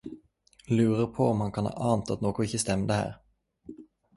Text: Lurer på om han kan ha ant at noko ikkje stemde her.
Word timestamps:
Lurer 0.67 1.07
på 1.07 1.23
om 1.25 1.41
han 1.41 1.51
kan 1.51 1.65
ha 1.67 1.75
ant 1.91 2.15
at 2.15 2.25
noko 2.27 2.47
ikkje 2.47 2.63
stemde 2.65 2.99
her. 3.03 3.17